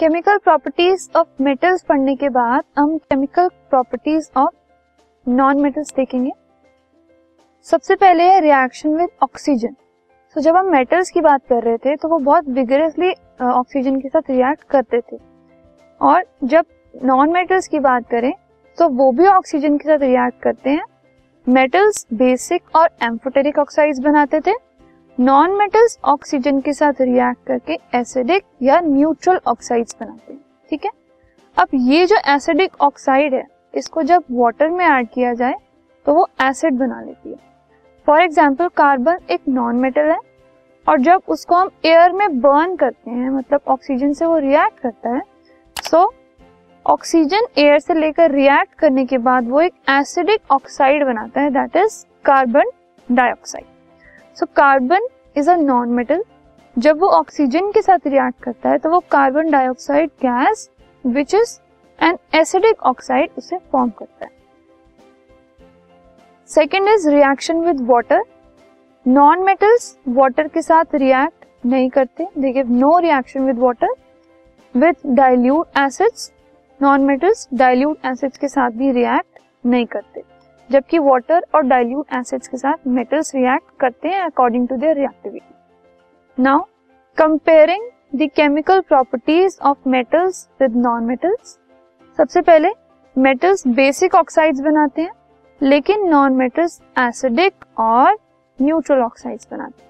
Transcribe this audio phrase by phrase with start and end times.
[0.00, 6.30] Chemical properties of metals पढ़ने के बाद हम chemical properties of non metals देखेंगे।
[7.66, 9.74] सबसे पहले है रिएक्शन विद ऑक्सीजन
[10.36, 13.10] तो जब हम मेटल्स की बात कर रहे थे तो वो बहुत विगरसली
[13.42, 15.18] ऑक्सीजन के साथ रिएक्ट करते थे।
[16.00, 18.32] और जब नॉन मेटल्स की बात करें
[18.78, 20.84] तो वो भी ऑक्सीजन के साथ रिएक्ट करते हैं।
[21.46, 24.52] मेटल्स बेसिक और एम्फोटेरिक ऑक्साइड्स बनाते थे।
[25.18, 30.40] नॉन मेटल्स ऑक्सीजन के साथ रिएक्ट करके एसिडिक या न्यूट्रल ऑक्साइड्स बनाते हैं,
[30.70, 30.90] ठीक है?
[31.56, 33.42] अब ये जो एसिडिक ऑक्साइड है,
[33.74, 35.54] इसको जब वाटर में ऐड किया जाए
[36.06, 37.36] तो वो एसिड बना लेती है।
[38.06, 40.18] फॉर एग्ज़ाम्पल कार्बन एक नॉन मेटल है,
[40.86, 45.14] और जब उसको हम एयर में बर्न करते हैं मतलब ऑक्सीजन से वो रिएक्ट करता
[45.16, 45.22] है
[45.76, 46.10] सो
[46.86, 51.76] ऑक्सीजन एयर से लेकर रिएक्ट करने के बाद वो एक एसिडिक ऑक्साइड बनाता है that
[51.76, 52.70] is carbon
[53.08, 53.66] dioxide
[54.38, 56.22] so carbon is a non metal
[56.76, 60.68] जब वो ऑक्सीजन के साथ रिएक्ट करता है तो वो carbon dioxide gas
[61.04, 61.58] which is
[61.98, 64.30] an acidic oxide उसे फॉर्म करता है।
[66.50, 68.22] Second is reaction with water
[69.06, 73.94] non metals water के साथ रिएक्ट नहीं करते। They give no reaction with water
[74.74, 76.30] with dilute acids
[76.80, 80.22] non metals dilute acids के साथ भी रिएक्ट नहीं करते।
[80.70, 86.42] जबकि वाटर और डाइल्यूट एसिड्स के साथ मेटल्स रिएक्ट करते हैं according to their reactivity
[86.42, 86.60] now
[87.18, 91.58] comparing the chemical properties of metals with non metals
[92.18, 92.68] सबसे पहले
[93.16, 95.10] मेटल्स बेसिक ऑक्साइड्स बनाते हैं,
[95.60, 98.16] लेकिन नॉन मेटल्स एसिडिक और
[98.58, 99.86] न्यूट्रल ऑक्साइड्स बनाते हैं.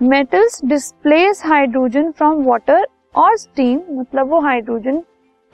[0.00, 5.02] Metals displace hydrogen from water और स्टीम मतलब वो हाइड्रोजन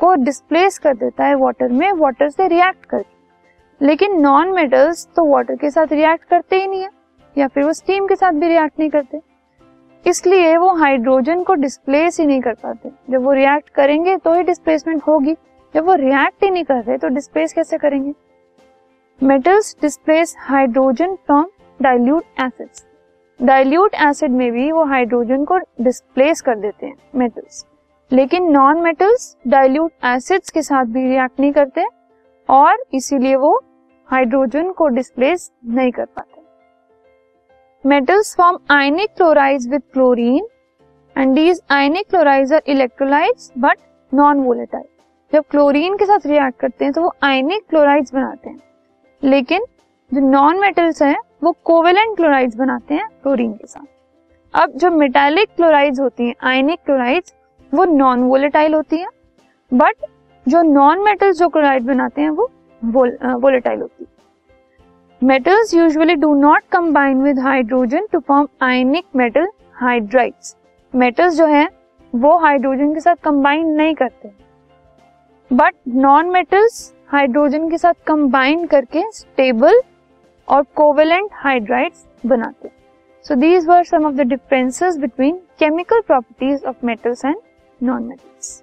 [0.01, 3.18] को डिस्प्लेस कर देता है वाटर में वाटर से रिएक्ट करके।
[3.81, 6.91] लेकिन नॉन मेटल्स तो वाटर के साथ रिएक्ट करते ही नहीं है,
[7.37, 9.21] या फिर वो स्टीम के साथ भी रिएक्ट नहीं करते।
[10.05, 14.43] इसलिए वो हाइड्रोजन को डिस्प्लेस ही नहीं कर पाते। जब वो रिएक्ट करेंगे तो ही
[14.43, 15.35] डिस्प्लेसमेंट होगी।
[15.75, 18.13] जब वो रिएक्ट ही नहीं कर रहे तो डिस्प्लेस कैसे करेंगे?
[19.21, 21.47] Metals displace hydrogen from
[21.81, 22.85] dilute acids
[23.41, 27.65] dilute acid में भी वो हाइड्रोजन को डिस्प्लेस कर देते हैं मेटल्स
[28.11, 31.85] लेकिन नॉन मेटल्स डाइल्यूट एसिड्स के साथ भी रिएक्ट नहीं करते,
[32.49, 33.61] और इसीलिए वो
[34.09, 36.41] हाइड्रोजन को डिस्प्लेस नहीं कर पाते।
[37.85, 40.47] Metals form ionic chlorides with chlorine
[41.17, 43.79] and these ionic chlorides are electrolytes but
[44.13, 44.85] non volatile
[45.33, 48.59] जब क्लोरीन के साथ रिएक्ट करते हैं तो वो आयनिक क्लोराइड्स बनाते हैं।
[49.23, 49.65] लेकिन
[50.11, 53.87] जो नॉन मेटल्स हैं, वो कोवेलेंट क्लोराइड्स बनाते हैं क्लोरीन के साथ।
[54.55, 57.35] अब जो मेटालिक क्लोराइड्स होती हैं आयनिक क्लोराइड्स
[57.73, 59.09] वो नॉन वोलेटाइल होती हैं।
[59.73, 60.07] बट
[60.47, 62.51] जो नॉन मेटल्स जो क्लोराइड बनाते हैं, वो
[62.83, 64.17] वोलेटाइल होती है।
[65.23, 70.55] Metals usually do not combine with hydrogen to form ionic metal hydrides
[70.95, 71.67] metals जो है,
[72.13, 74.31] वो हाइड्रोजन के साथ कंबाइन नहीं करते।
[75.51, 79.81] बट नॉन मेटल्स हाइड्रोजन के साथ कंबाइन करके स्टेबल
[80.49, 82.71] और कोवेलेंट हाइड्राइड्स बनाते
[83.25, 87.37] so these were some of the differences between chemical properties of metals and
[87.81, 88.63] non metals